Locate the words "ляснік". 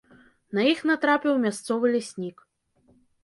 1.97-2.37